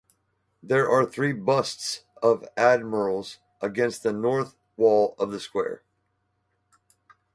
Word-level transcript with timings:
There 0.63 0.89
are 0.89 1.05
three 1.05 1.31
busts 1.31 2.05
of 2.23 2.43
admirals 2.57 3.37
against 3.61 4.01
the 4.01 4.11
north 4.11 4.55
wall 4.75 5.13
of 5.19 5.29
the 5.29 5.39
square. 5.39 5.83